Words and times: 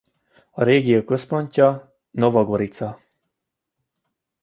A 0.51 0.63
régió 0.63 1.03
központja 1.03 1.95
Nova 2.11 2.43
Gorica. 2.45 3.01